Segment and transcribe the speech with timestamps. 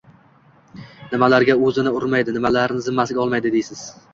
[1.11, 3.89] nimalarga o’zini urmaydi, nimalarni zimmasiga olmaydi deysiz?